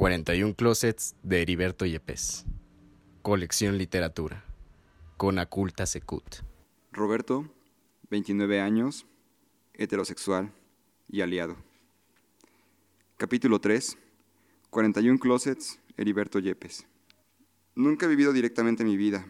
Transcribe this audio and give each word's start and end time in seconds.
41 0.00 0.54
Closets 0.54 1.14
de 1.22 1.42
Heriberto 1.42 1.84
Yepes. 1.84 2.46
Colección 3.20 3.76
Literatura. 3.76 4.46
Con 5.18 5.38
Aculta 5.38 5.84
Secut. 5.84 6.36
Roberto, 6.90 7.52
29 8.08 8.62
años, 8.62 9.04
heterosexual 9.74 10.54
y 11.06 11.20
aliado. 11.20 11.58
Capítulo 13.18 13.60
3. 13.60 13.98
41 14.70 15.18
Closets, 15.18 15.78
Heriberto 15.98 16.38
Yepes. 16.38 16.86
Nunca 17.74 18.06
he 18.06 18.08
vivido 18.08 18.32
directamente 18.32 18.84
mi 18.84 18.96
vida. 18.96 19.26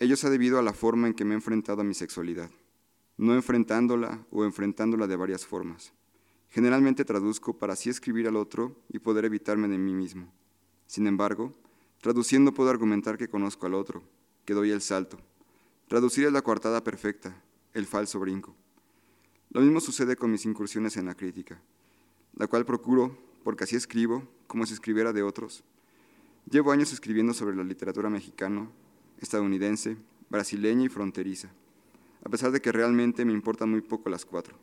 Ello 0.00 0.18
se 0.18 0.26
ha 0.26 0.30
debido 0.30 0.58
a 0.58 0.62
la 0.62 0.74
forma 0.74 1.06
en 1.06 1.14
que 1.14 1.24
me 1.24 1.32
he 1.32 1.36
enfrentado 1.36 1.80
a 1.80 1.84
mi 1.84 1.94
sexualidad, 1.94 2.50
no 3.16 3.34
enfrentándola 3.34 4.26
o 4.30 4.44
enfrentándola 4.44 5.06
de 5.06 5.16
varias 5.16 5.46
formas. 5.46 5.94
Generalmente 6.54 7.04
traduzco 7.04 7.58
para 7.58 7.72
así 7.72 7.90
escribir 7.90 8.28
al 8.28 8.36
otro 8.36 8.76
y 8.88 9.00
poder 9.00 9.24
evitarme 9.24 9.66
de 9.66 9.76
mí 9.76 9.92
mismo. 9.92 10.32
Sin 10.86 11.08
embargo, 11.08 11.52
traduciendo 12.00 12.54
puedo 12.54 12.70
argumentar 12.70 13.18
que 13.18 13.26
conozco 13.26 13.66
al 13.66 13.74
otro, 13.74 14.04
que 14.44 14.54
doy 14.54 14.70
el 14.70 14.80
salto. 14.80 15.18
Traducir 15.88 16.26
es 16.26 16.32
la 16.32 16.42
coartada 16.42 16.84
perfecta, 16.84 17.42
el 17.72 17.86
falso 17.86 18.20
brinco. 18.20 18.54
Lo 19.50 19.62
mismo 19.62 19.80
sucede 19.80 20.14
con 20.14 20.30
mis 20.30 20.44
incursiones 20.44 20.96
en 20.96 21.06
la 21.06 21.16
crítica, 21.16 21.60
la 22.36 22.46
cual 22.46 22.64
procuro, 22.64 23.18
porque 23.42 23.64
así 23.64 23.74
escribo, 23.74 24.22
como 24.46 24.64
si 24.64 24.74
escribiera 24.74 25.12
de 25.12 25.24
otros. 25.24 25.64
Llevo 26.48 26.70
años 26.70 26.92
escribiendo 26.92 27.34
sobre 27.34 27.56
la 27.56 27.64
literatura 27.64 28.08
mexicana, 28.10 28.70
estadounidense, 29.18 29.96
brasileña 30.30 30.84
y 30.84 30.88
fronteriza, 30.88 31.48
a 32.24 32.28
pesar 32.28 32.52
de 32.52 32.60
que 32.60 32.70
realmente 32.70 33.24
me 33.24 33.32
importan 33.32 33.72
muy 33.72 33.80
poco 33.80 34.08
las 34.08 34.24
cuatro. 34.24 34.56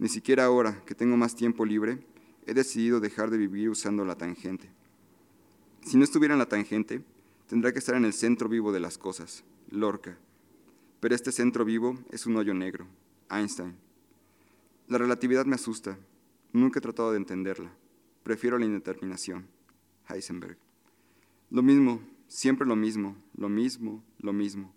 Ni 0.00 0.08
siquiera 0.08 0.46
ahora, 0.46 0.82
que 0.86 0.94
tengo 0.94 1.18
más 1.18 1.36
tiempo 1.36 1.66
libre, 1.66 1.98
he 2.46 2.54
decidido 2.54 3.00
dejar 3.00 3.28
de 3.28 3.36
vivir 3.36 3.68
usando 3.68 4.02
la 4.06 4.16
tangente. 4.16 4.70
Si 5.84 5.98
no 5.98 6.04
estuviera 6.04 6.32
en 6.32 6.38
la 6.38 6.48
tangente, 6.48 7.04
tendría 7.46 7.74
que 7.74 7.80
estar 7.80 7.94
en 7.94 8.06
el 8.06 8.14
centro 8.14 8.48
vivo 8.48 8.72
de 8.72 8.80
las 8.80 8.96
cosas, 8.96 9.44
Lorca. 9.68 10.16
Pero 11.00 11.14
este 11.14 11.32
centro 11.32 11.66
vivo 11.66 11.98
es 12.10 12.24
un 12.24 12.34
hoyo 12.38 12.54
negro, 12.54 12.86
Einstein. 13.30 13.74
La 14.88 14.96
relatividad 14.96 15.44
me 15.44 15.56
asusta. 15.56 15.98
Nunca 16.54 16.78
he 16.78 16.82
tratado 16.82 17.10
de 17.10 17.18
entenderla. 17.18 17.70
Prefiero 18.22 18.58
la 18.58 18.64
indeterminación, 18.64 19.48
Heisenberg. 20.08 20.56
Lo 21.50 21.62
mismo, 21.62 22.00
siempre 22.26 22.66
lo 22.66 22.74
mismo, 22.74 23.18
lo 23.36 23.50
mismo, 23.50 24.02
lo 24.18 24.32
mismo. 24.32 24.72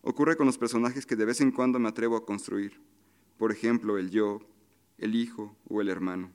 Ocurre 0.00 0.34
con 0.34 0.46
los 0.46 0.56
personajes 0.56 1.04
que 1.04 1.16
de 1.16 1.26
vez 1.26 1.42
en 1.42 1.52
cuando 1.52 1.78
me 1.78 1.90
atrevo 1.90 2.16
a 2.16 2.24
construir 2.24 2.80
por 3.38 3.52
ejemplo, 3.52 3.98
el 3.98 4.10
yo, 4.10 4.40
el 4.98 5.14
hijo 5.14 5.56
o 5.68 5.80
el 5.80 5.88
hermano. 5.88 6.32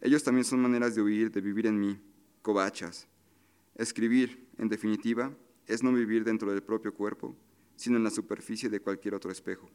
Ellos 0.00 0.22
también 0.24 0.44
son 0.44 0.60
maneras 0.60 0.94
de 0.94 1.02
huir, 1.02 1.30
de 1.30 1.40
vivir 1.40 1.66
en 1.66 1.78
mí, 1.78 2.00
covachas. 2.42 3.06
Escribir, 3.76 4.48
en 4.58 4.68
definitiva, 4.68 5.36
es 5.66 5.82
no 5.82 5.92
vivir 5.92 6.24
dentro 6.24 6.50
del 6.50 6.62
propio 6.62 6.92
cuerpo, 6.92 7.36
sino 7.76 7.96
en 7.96 8.04
la 8.04 8.10
superficie 8.10 8.68
de 8.68 8.80
cualquier 8.80 9.14
otro 9.14 9.30
espejo. 9.30 9.70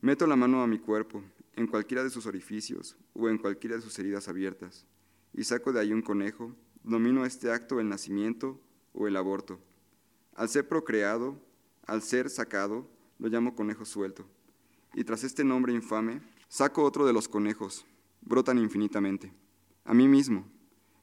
Meto 0.00 0.26
la 0.26 0.36
mano 0.36 0.62
a 0.62 0.66
mi 0.66 0.78
cuerpo, 0.78 1.22
en 1.56 1.66
cualquiera 1.66 2.02
de 2.02 2.10
sus 2.10 2.26
orificios 2.26 2.96
o 3.12 3.28
en 3.28 3.38
cualquiera 3.38 3.76
de 3.76 3.82
sus 3.82 3.98
heridas 3.98 4.28
abiertas, 4.28 4.86
y 5.32 5.44
saco 5.44 5.72
de 5.72 5.80
ahí 5.80 5.92
un 5.92 6.02
conejo, 6.02 6.54
domino 6.82 7.24
este 7.24 7.50
acto 7.50 7.80
el 7.80 7.88
nacimiento 7.88 8.60
o 8.92 9.08
el 9.08 9.16
aborto. 9.16 9.60
Al 10.34 10.48
ser 10.48 10.68
procreado, 10.68 11.40
al 11.86 12.02
ser 12.02 12.30
sacado, 12.30 12.88
lo 13.18 13.28
llamo 13.28 13.54
conejo 13.54 13.84
suelto 13.84 14.28
y 14.94 15.04
tras 15.04 15.24
este 15.24 15.44
nombre 15.44 15.72
infame, 15.72 16.20
saco 16.48 16.82
otro 16.82 17.04
de 17.06 17.12
los 17.12 17.28
conejos, 17.28 17.84
brotan 18.22 18.58
infinitamente, 18.58 19.32
a 19.84 19.94
mí 19.94 20.08
mismo. 20.08 20.46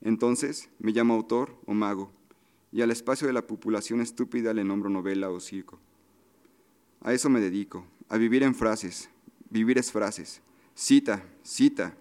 Entonces 0.01 0.69
me 0.79 0.91
llamo 0.91 1.13
autor 1.13 1.55
o 1.65 1.73
mago, 1.73 2.11
y 2.71 2.81
al 2.81 2.91
espacio 2.91 3.27
de 3.27 3.33
la 3.33 3.45
populación 3.45 4.01
estúpida 4.01 4.53
le 4.53 4.63
nombro 4.63 4.89
novela 4.89 5.29
o 5.29 5.39
circo. 5.39 5.79
A 7.01 7.13
eso 7.13 7.29
me 7.29 7.39
dedico, 7.39 7.85
a 8.09 8.17
vivir 8.17 8.43
en 8.43 8.55
frases, 8.55 9.09
vivir 9.49 9.77
es 9.77 9.91
frases, 9.91 10.41
cita, 10.73 11.23
cita, 11.43 11.95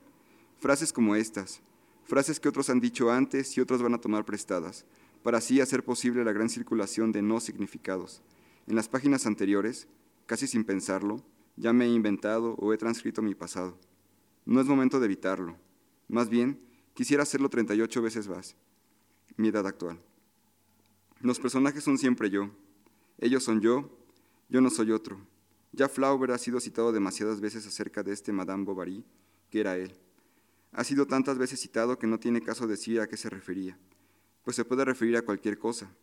frases 0.58 0.92
como 0.92 1.16
estas, 1.16 1.60
frases 2.04 2.38
que 2.38 2.48
otros 2.48 2.70
han 2.70 2.80
dicho 2.80 3.10
antes 3.10 3.56
y 3.56 3.60
otros 3.60 3.82
van 3.82 3.94
a 3.94 4.00
tomar 4.00 4.24
prestadas, 4.24 4.84
para 5.22 5.38
así 5.38 5.60
hacer 5.60 5.84
posible 5.84 6.24
la 6.24 6.32
gran 6.32 6.48
circulación 6.48 7.12
de 7.12 7.22
no 7.22 7.40
significados. 7.40 8.22
En 8.66 8.76
las 8.76 8.88
páginas 8.88 9.26
anteriores, 9.26 9.88
casi 10.26 10.46
sin 10.46 10.64
pensarlo, 10.64 11.22
ya 11.56 11.72
me 11.72 11.86
he 11.86 11.88
inventado 11.88 12.54
o 12.58 12.72
he 12.72 12.78
transcrito 12.78 13.22
mi 13.22 13.34
pasado. 13.34 13.78
No 14.44 14.60
es 14.60 14.66
momento 14.66 14.98
de 14.98 15.06
evitarlo. 15.06 15.56
Más 16.08 16.28
bien, 16.28 16.60
quisiera 16.94 17.22
hacerlo 17.22 17.48
38 17.48 18.02
veces 18.02 18.28
más. 18.28 18.56
Mi 19.36 19.48
edad 19.48 19.66
actual. 19.66 20.00
Los 21.20 21.38
personajes 21.38 21.84
son 21.84 21.98
siempre 21.98 22.30
yo. 22.30 22.50
Ellos 23.18 23.44
son 23.44 23.60
yo, 23.60 23.90
yo 24.48 24.60
no 24.60 24.70
soy 24.70 24.90
otro. 24.90 25.20
Ya 25.72 25.88
Flaubert 25.88 26.32
ha 26.32 26.38
sido 26.38 26.58
citado 26.60 26.92
demasiadas 26.92 27.40
veces 27.40 27.66
acerca 27.66 28.02
de 28.02 28.12
este 28.12 28.32
Madame 28.32 28.64
Bovary, 28.64 29.04
que 29.50 29.60
era 29.60 29.76
él. 29.76 29.92
Ha 30.72 30.84
sido 30.84 31.06
tantas 31.06 31.38
veces 31.38 31.60
citado 31.60 31.98
que 31.98 32.06
no 32.06 32.18
tiene 32.18 32.40
caso 32.40 32.66
decir 32.66 33.00
a 33.00 33.06
qué 33.06 33.16
se 33.16 33.28
refería, 33.28 33.78
pues 34.44 34.56
se 34.56 34.64
puede 34.64 34.84
referir 34.84 35.16
a 35.16 35.22
cualquier 35.22 35.58
cosa. 35.58 35.94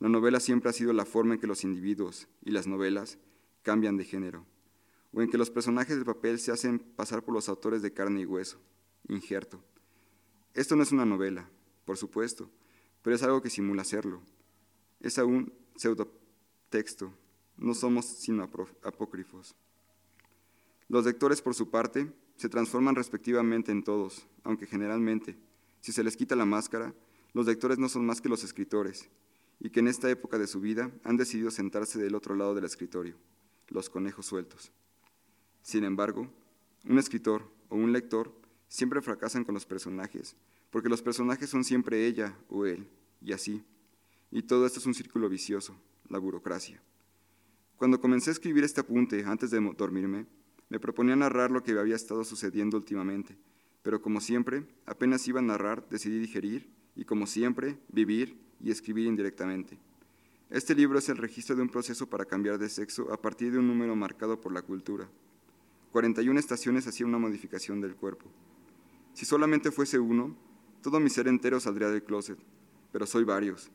La 0.00 0.08
novela 0.08 0.40
siempre 0.40 0.70
ha 0.70 0.72
sido 0.72 0.92
la 0.92 1.04
forma 1.04 1.34
en 1.34 1.40
que 1.40 1.46
los 1.46 1.62
individuos 1.62 2.26
y 2.42 2.50
las 2.50 2.66
novelas 2.66 3.18
cambian 3.62 3.96
de 3.96 4.04
género 4.04 4.46
o 5.14 5.22
en 5.22 5.30
que 5.30 5.38
los 5.38 5.50
personajes 5.50 5.96
del 5.96 6.04
papel 6.04 6.40
se 6.40 6.50
hacen 6.50 6.78
pasar 6.78 7.22
por 7.22 7.34
los 7.34 7.48
autores 7.48 7.82
de 7.82 7.92
carne 7.92 8.22
y 8.22 8.26
hueso, 8.26 8.58
injerto. 9.08 9.62
Esto 10.54 10.74
no 10.74 10.82
es 10.82 10.92
una 10.92 11.06
novela, 11.06 11.48
por 11.84 11.96
supuesto, 11.96 12.50
pero 13.02 13.14
es 13.14 13.22
algo 13.22 13.40
que 13.40 13.50
simula 13.50 13.84
serlo. 13.84 14.22
Es 15.00 15.18
aún 15.18 15.52
pseudotexto, 15.76 17.12
no 17.56 17.74
somos 17.74 18.06
sino 18.06 18.42
apócrifos. 18.42 19.54
Los 20.88 21.04
lectores, 21.04 21.40
por 21.40 21.54
su 21.54 21.70
parte, 21.70 22.12
se 22.36 22.48
transforman 22.48 22.96
respectivamente 22.96 23.70
en 23.70 23.84
todos, 23.84 24.26
aunque 24.42 24.66
generalmente, 24.66 25.36
si 25.80 25.92
se 25.92 26.02
les 26.02 26.16
quita 26.16 26.34
la 26.34 26.44
máscara, 26.44 26.92
los 27.32 27.46
lectores 27.46 27.78
no 27.78 27.88
son 27.88 28.04
más 28.04 28.20
que 28.20 28.28
los 28.28 28.42
escritores, 28.42 29.08
y 29.60 29.70
que 29.70 29.80
en 29.80 29.88
esta 29.88 30.10
época 30.10 30.38
de 30.38 30.48
su 30.48 30.60
vida 30.60 30.90
han 31.04 31.16
decidido 31.16 31.50
sentarse 31.50 32.00
del 32.00 32.16
otro 32.16 32.34
lado 32.34 32.54
del 32.54 32.64
escritorio, 32.64 33.16
los 33.68 33.88
conejos 33.88 34.26
sueltos. 34.26 34.72
Sin 35.64 35.82
embargo, 35.82 36.28
un 36.86 36.98
escritor 36.98 37.42
o 37.70 37.76
un 37.76 37.94
lector 37.94 38.30
siempre 38.68 39.00
fracasan 39.00 39.44
con 39.44 39.54
los 39.54 39.64
personajes, 39.64 40.36
porque 40.70 40.90
los 40.90 41.00
personajes 41.00 41.48
son 41.48 41.64
siempre 41.64 42.06
ella 42.06 42.36
o 42.50 42.66
él, 42.66 42.86
y 43.22 43.32
así. 43.32 43.64
Y 44.30 44.42
todo 44.42 44.66
esto 44.66 44.78
es 44.78 44.84
un 44.84 44.92
círculo 44.92 45.26
vicioso, 45.26 45.74
la 46.10 46.18
burocracia. 46.18 46.82
Cuando 47.78 47.98
comencé 47.98 48.28
a 48.28 48.34
escribir 48.34 48.62
este 48.62 48.82
apunte 48.82 49.24
antes 49.24 49.50
de 49.50 49.58
dormirme, 49.74 50.26
me 50.68 50.78
proponía 50.78 51.16
narrar 51.16 51.50
lo 51.50 51.62
que 51.62 51.72
había 51.72 51.96
estado 51.96 52.24
sucediendo 52.24 52.76
últimamente, 52.76 53.34
pero 53.82 54.02
como 54.02 54.20
siempre, 54.20 54.66
apenas 54.84 55.26
iba 55.28 55.40
a 55.40 55.42
narrar, 55.42 55.88
decidí 55.88 56.18
digerir 56.18 56.68
y 56.94 57.06
como 57.06 57.26
siempre, 57.26 57.78
vivir 57.88 58.38
y 58.60 58.70
escribir 58.70 59.06
indirectamente. 59.06 59.78
Este 60.50 60.74
libro 60.74 60.98
es 60.98 61.08
el 61.08 61.16
registro 61.16 61.56
de 61.56 61.62
un 61.62 61.70
proceso 61.70 62.06
para 62.06 62.26
cambiar 62.26 62.58
de 62.58 62.68
sexo 62.68 63.10
a 63.10 63.22
partir 63.22 63.50
de 63.50 63.58
un 63.58 63.66
número 63.66 63.96
marcado 63.96 64.42
por 64.42 64.52
la 64.52 64.60
cultura. 64.60 65.08
41 65.94 66.40
estaciones 66.40 66.88
hacía 66.88 67.06
una 67.06 67.18
modificación 67.18 67.80
del 67.80 67.94
cuerpo. 67.94 68.26
Si 69.12 69.24
solamente 69.24 69.70
fuese 69.70 70.00
uno, 70.00 70.36
todo 70.82 70.98
mi 70.98 71.08
ser 71.08 71.28
entero 71.28 71.60
saldría 71.60 71.88
del 71.88 72.02
closet, 72.02 72.36
pero 72.90 73.06
soy 73.06 73.22
varios. 73.22 73.70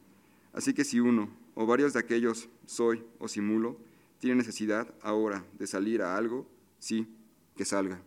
Así 0.51 0.73
que 0.73 0.83
si 0.83 0.99
uno 0.99 1.29
o 1.55 1.65
varios 1.65 1.93
de 1.93 1.99
aquellos 1.99 2.49
soy 2.65 3.05
o 3.19 3.29
simulo, 3.29 3.77
tiene 4.19 4.35
necesidad 4.35 4.93
ahora 5.01 5.45
de 5.57 5.65
salir 5.65 6.01
a 6.01 6.17
algo, 6.17 6.45
sí, 6.77 7.07
que 7.55 7.63
salga. 7.63 8.03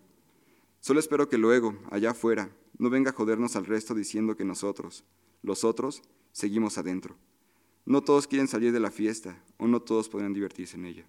Solo 0.81 1.01
espero 1.01 1.31
que 1.31 1.39
luego, 1.39 1.79
allá 1.91 2.11
afuera, 2.11 2.51
no 2.77 2.91
venga 2.91 3.13
a 3.13 3.15
jodernos 3.15 3.57
al 3.57 3.65
resto 3.65 3.95
diciendo 3.95 4.37
que 4.37 4.45
nosotros, 4.45 5.07
los 5.43 5.65
otros, 5.65 6.03
seguimos 6.33 6.77
adentro. 6.77 7.17
No 7.87 8.03
todos 8.03 8.27
quieren 8.27 8.47
salir 8.47 8.73
de 8.73 8.81
la 8.81 8.91
fiesta 8.91 9.43
o 9.57 9.69
no 9.69 9.81
todos 9.81 10.11
podrán 10.11 10.35
divertirse 10.35 10.77
en 10.77 10.85
ella. 10.85 11.07